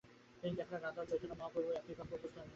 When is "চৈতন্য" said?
1.09-1.33